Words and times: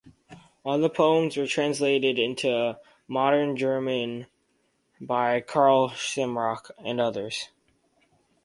All 0.63 0.79
the 0.79 0.89
poems 0.89 1.37
were 1.37 1.45
translated 1.45 2.17
into 2.17 2.79
modern 3.07 3.55
German 3.55 4.25
by 4.99 5.41
Karl 5.41 5.89
Simrock 5.89 6.71
and 6.83 6.99
others. 6.99 7.49